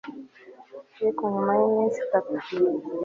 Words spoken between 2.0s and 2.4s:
itatu